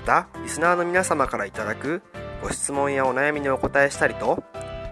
[0.00, 2.02] またリスナーの皆様からいただく
[2.42, 4.42] ご質問やお悩みにお答えしたりと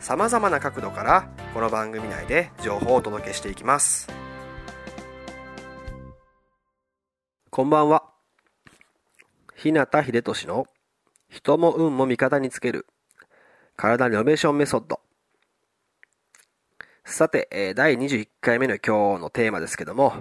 [0.00, 4.08] さまざまな角度からこの番組内で情報をお届けしていきます。
[7.50, 8.04] こんばんは。
[9.54, 10.66] 日向秀俊の
[11.28, 12.86] 人も運も味方につける
[13.76, 15.00] 体リノベーションメソッド。
[17.04, 20.14] さて、第21回目の今日のテーマですけども、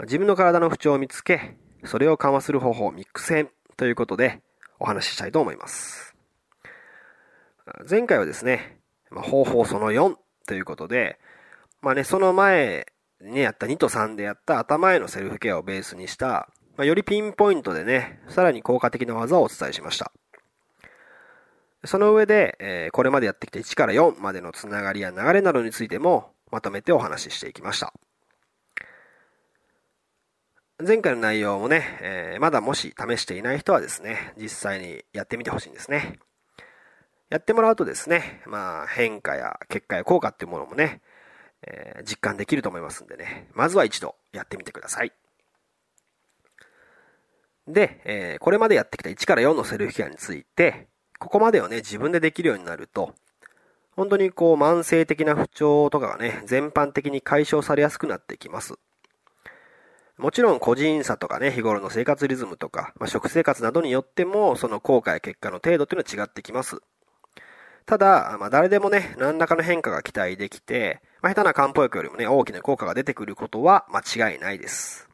[0.00, 3.48] 自分の体の不調を見つけ、それを緩和する方法、ミックス編。
[3.78, 4.42] ということで
[4.78, 6.14] お話ししたいと思います。
[7.88, 8.78] 前回はですね、
[9.10, 11.18] 方法その4ということで、
[11.80, 12.86] まあね、その前
[13.20, 20.12] にやった2と3でやった頭へのセルフケアをベースにした、まあ、よりピンポイントでね、さらに効果的な技をお伝えしました。
[21.84, 27.92] その上で、えー、これまでやってきた1から4までのつながりや流れなどについてもまとめてお話ししていきました。
[30.80, 36.20] 前回の内容もね、えー、まだもし試していない人はですね、実際にやってみてほしいんですね。
[37.30, 41.00] やってもらうとですね、まあ変化や結果や効果っていうものもね、
[41.66, 45.12] えー、実感できると思いますんでね、まずは一度やってみてください。
[47.66, 50.86] で、えー、これまでやってきた1から4のセルフケアについて、
[51.18, 53.16] ここまでをね、自分でできるようになると、
[53.96, 58.78] 本当にこう慢性的な不調とかがね、全般的に解消されやすくなってきます。
[60.18, 66.80] もちろん個人差とかね、日頃の生活リズムとか、まあ、食生活などによっても、その効果や結果の程度というのは違ってきます。
[67.86, 75.08] ただ、まあ、誰でもね、何らかの変化が期待できて、まあ、下手な漢方薬よりもね、大きな効果が出てくることは間違いないです。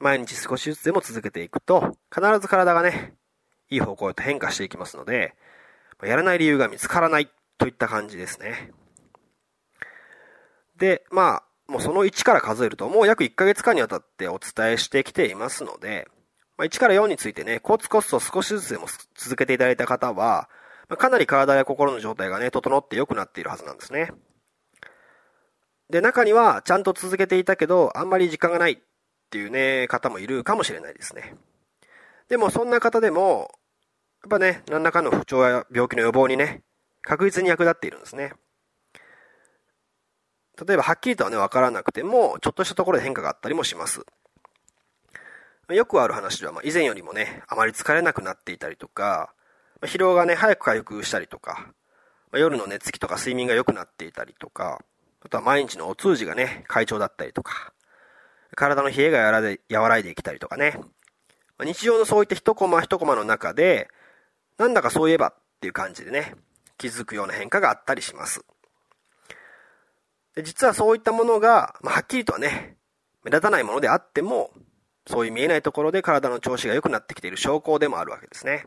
[0.00, 3.14] 毎日少しずつでも続けていくと、必ず体がね、
[3.70, 5.34] いい方向へと変化していきますので、
[6.02, 8.72] やらない理由が見つからないといった感じですね。
[10.76, 16.08] で、まあ、もうその1から数えると、もう約1ヶ月間にわたってお伝えしてきていますので、
[16.56, 20.48] まあ、1から4についてね、コツコツと少しずつでも続けていただいた方は、
[20.88, 24.10] まあ、かなり体や心の状態がね、整って良くなっているはずなんですね。
[25.90, 28.78] で、中には、ちゃんと続けていたけど、あんまり時間がないっ
[29.30, 31.36] ていうね、方もいるかもしれないですね。
[32.28, 33.50] でも、そんな方でも、
[34.22, 36.62] やっぱね、何らかの不調や病気の予防にね、
[37.02, 38.32] 確実に役立っているんですね。
[40.66, 44.04] 例えば、はっきりとはね、わからなくても、ちょっとしたところで変化があったりもします。
[45.68, 49.32] よくある話では、まあ、以前よりもね、あまり疲れなくなっていたりとか、
[49.80, 51.72] ま、疲労がね、早く回復したりとか、
[52.32, 54.80] ま、夜の寝つきとか睡眠が良くなっていたりとか、
[55.20, 57.72] あとは毎日のお通じがね、快調だったりとか、
[58.56, 60.80] 体の冷えが和らいできたりとかね、
[61.58, 63.88] ま、日常のそういった一コマ一コマの中で、
[64.56, 66.34] なんだかそういえばっていう感じでね、
[66.78, 68.44] 気づくような変化があったりします。
[70.34, 72.76] で実はそういったものが、まあ、はっきりとはね、
[73.24, 74.50] 目立たないものであっても、
[75.06, 78.66] そういう見えないところで体の調子が良くなってきている証拠でもあるわけですね。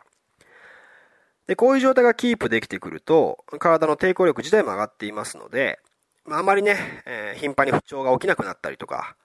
[1.48, 5.80] で、こういう状態がキープできてくると、体の抵抗力自体も上がっていますので、
[6.26, 9.16] まあ、あまりね、えー、頻繁に不調が起きなくなったりとか、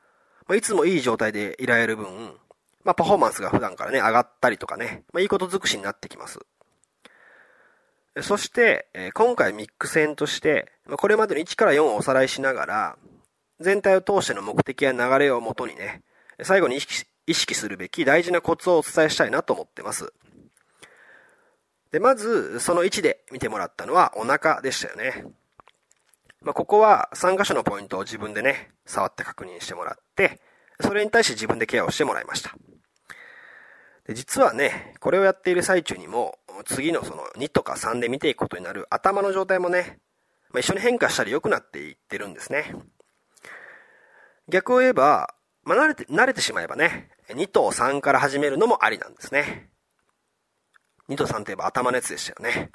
[0.47, 2.35] まあ、いつもいい状態でいられる分、
[2.85, 6.41] まあ、パフォーマンスが普段からね、上がったりとかね、まあ、いいこと尽くしになってきます。
[8.23, 12.97] そして、今回ミックス編として、これまでの1から4をおさらいしながら、
[13.61, 16.03] 全体を通しての目的や流れをもとにね、
[16.43, 16.77] 最後に
[17.27, 20.13] 意識するべき大事なコツをお伝えしたいなと思ってます。
[21.93, 25.25] で、まず、その位置で見てもらったのはお腹でしたよね。
[26.43, 30.41] まあ、ここは3箇所のポイントを自分でね、触って確認してもらって、
[30.81, 32.55] それに対して自分でケアをしてもらいました。
[34.07, 39.99] で実はね、これをやっている最中にも、次のその2とか3で見ていくことになる頭の状態もね、
[40.51, 42.75] まあ、一緒に変化したり良くなっていってるんですね。
[44.49, 49.71] 逆を言えば、まあ、慣れて、慣れてしまえばね、2と3から始めるのもありなんですね。
[51.09, 52.71] 2と3といえば頭のやつでしたよね。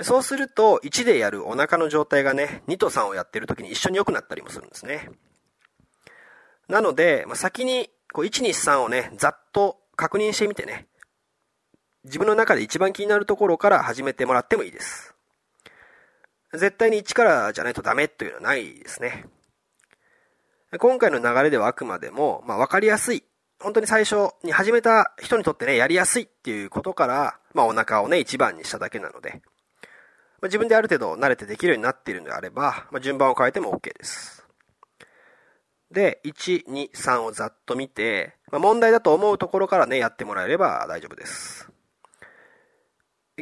[0.00, 5.10] そうすると、1でやるお腹の状態がね、2と3をやってる時に一緒に良くなったりもするんですね。
[6.68, 10.86] なので、まあ、先に、こう、1、2、3をね、ざっと確認してみてね、
[12.08, 15.14] 自分の中で一番気になるところから始めてもらってもいいです。
[16.52, 19.26] 絶対に1からじゃないとダメというのはないですね。
[20.78, 23.24] 今回の流れではあくまでも、まあ、わかりやすい。
[23.60, 29.42] 本当に最初に始めた人にとってね、やりやすいっていうことから、まあ、お腹をね、一番にしただけなので、
[30.40, 34.46] まあ、自分である程度慣れてできるようになっているのであれば、まあ、順番を変えても OK です。
[35.90, 41.70] で、1、2、3をざっと見て、まあ、問題だと思うところからね、やってもらえれば大丈夫です。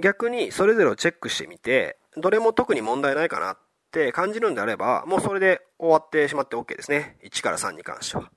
[0.01, 3.59] 逆に、それぞれをチェックしてみて、どれも特に問題ないかなっ
[3.91, 7.19] て感じるんであれば、もうそれで終わってしまって OK ですね。
[7.25, 8.31] 1から3に関しては。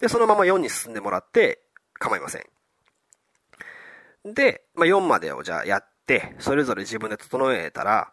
[0.00, 1.62] で、そのまま4に進んでもらって
[1.94, 4.34] 構いません。
[4.34, 8.12] で、まあ、4までをじゃあやって、それぞれ自分で整えたら、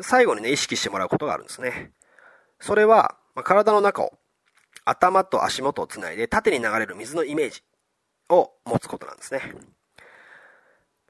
[0.00, 1.92] 最後にね、意識してもらうことがあるんですね。
[2.58, 4.12] それは、まあ、体の中を、
[4.84, 7.62] 頭と足元をつないで縦に流れる水のイメージ
[8.30, 9.54] を持つことなんですね。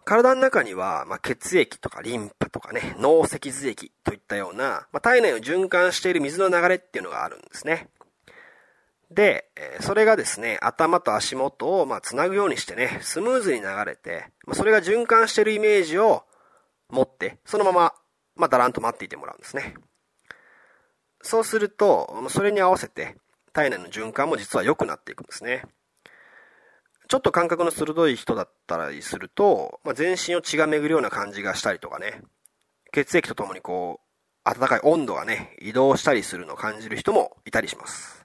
[0.04, 7.88] 体の中には、まあ、血液とかリンパとかね、脳脊髄液といったような、まあ、体内を循環している水の流れっていうのがあるんですね。
[9.10, 9.50] で、
[9.80, 16.24] それがですね、頭と足元を、まあ、つなぐようにしてね、スムーズに流れて、まあ、それが循環しているイメージを
[16.88, 17.92] 持って、そのまま、
[18.36, 19.74] まあ、だらんと待っていてもらうんですね。
[21.22, 23.16] そうすると、それに合わせて、
[23.52, 25.64] 体内の循環も実は良くなっていくんですね。
[27.10, 32.22] ちょっと感覚の鋭い人だったりすると、まあ、全身を血が巡るような感じがしたりとかね、
[32.92, 38.24] 血液とともにこう、暖かい温度がね、移動したりするのを感じる人もいたりします。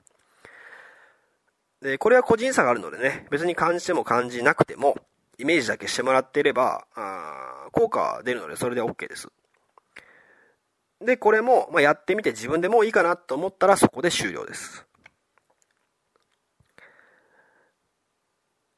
[1.81, 4.95] で、これは個人差があるのでね、別に感じても感じなくても、
[5.39, 9.29] イメージだけしてもらっていれば、あ効果は出るのでそれで OK です。
[11.03, 14.85] で、これも、まあ、やってみて自分でもいいかなと思ったらそこで終了です。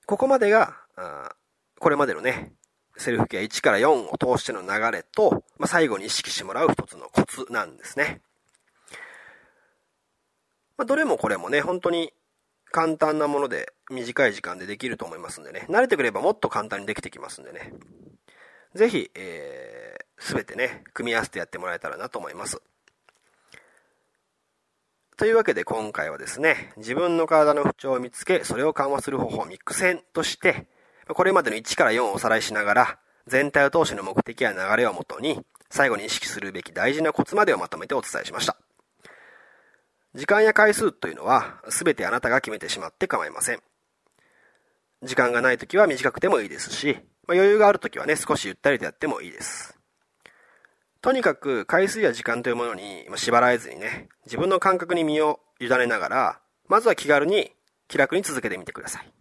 [0.08, 0.74] ここまでが、
[1.80, 2.54] これまでのね、
[2.96, 8.22] セルフケア1から4を通しての流れと、まあ、最後に意識してもらう一つのコツなんですね。
[10.78, 12.14] まあ、どれもこれもね、本当に
[12.72, 17.74] 簡単なもので短い時間でできると思いますんでね、慣れてくればもっと簡単にできてきますんでね。
[18.76, 22.62] ぜひ、えー、すべてね、組み合わせてやってもらえたらなと思います。
[25.18, 30.68] というわけで今回はですね、自分の体の不調を見つけ、それを緩和する方法をミックス編として、
[31.08, 35.42] これまでの1から4をおさらいしながら、全体を通しての目的や流れをもとに、
[35.72, 38.58] 最後に意識するべき大事なコツまでをまとめてお伝えしました。
[40.14, 43.62] 時間や回数というのは、すべてあなたが決めてしまって構いません。
[45.02, 49.77] 時間がない時は短くてもいいですし、まあ、余裕がある時はね、少しゆったりとやってもいいです。
[51.02, 57.52] とにかく回数や時間というものに縛られずにね、自分の感覚に身を委ねながら、まずは気軽に
[57.88, 59.12] 気楽に続けてみてください。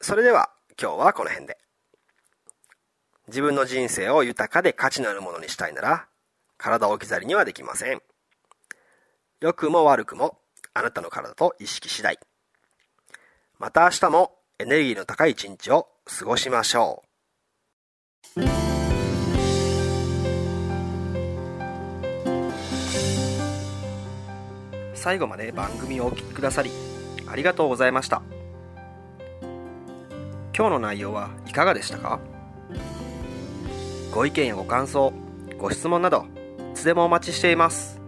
[0.00, 1.58] それでは今日はこの辺で。
[3.28, 6.06] 自分の人生を豊かで価値のあるものにしたいなら、
[6.56, 8.00] 体を置き去りにはできません。
[9.40, 10.38] 良くも悪くも
[10.74, 12.18] あなたの体と意識次第。
[13.58, 17.05] また明日もエネルギーの高い一日を過ごしましょう。
[24.94, 26.70] 最後まで番組をお聴きくださり
[27.28, 28.22] ありがとうございました。
[30.56, 32.18] 今日の内容はいかがでしたか？
[34.10, 35.12] ご意見やご感想
[35.58, 36.26] ご質問など
[36.72, 38.00] いつでもお待ちしています。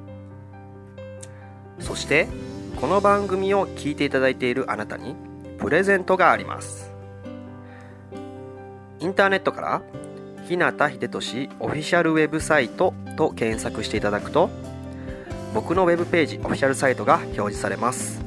[1.78, 2.26] そして
[2.80, 5.14] この番組を聞いていただいているあなたに
[5.58, 6.90] プレゼントがあります。
[9.00, 9.82] インターネットから
[10.48, 14.48] 日向秀俊オフィシャルウェブサイトと検索していただくと
[15.52, 18.22] 僕のウェブページオフィシャルサイトが表示されます。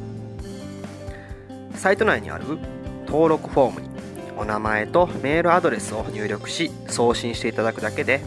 [1.74, 2.60] サイト内にある
[3.08, 3.90] 登録フォームに
[4.38, 8.22] お名前とメールアドレスを入力し送信していただくだけで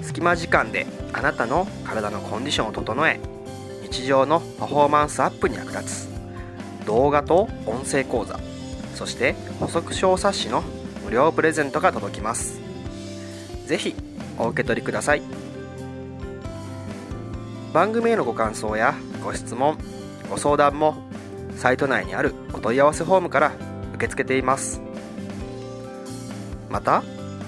[0.00, 3.20] 隙間時間であなたの体のコンディションを整え
[3.82, 6.08] 日常のパフォーマンスアップに役立つ。
[6.86, 8.40] 動画と音声講座
[8.94, 10.62] そして補足小冊子の
[11.04, 12.65] 無料プレゼントが届きます。
[13.66, 13.94] ぜひ
[14.38, 15.22] お受け取りください。
[17.72, 19.76] 番組へのご感想やご質問
[20.30, 20.96] ご相談も
[21.56, 23.52] サイト内にあるお問い合わせフォームから
[23.94, 24.80] 受け付けています。
[26.70, 27.02] また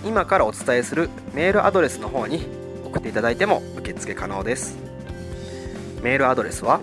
[0.05, 2.47] 今からお伝えするメールアドレスの方に
[2.85, 4.77] 送っていただいても受付可能です。
[6.03, 6.81] メールアドレスは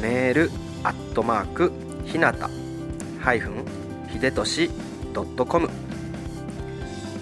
[0.00, 0.50] メール
[0.82, 1.72] アットマーク
[2.04, 2.50] ひなた
[3.24, 4.70] 秀俊
[5.48, 5.68] .com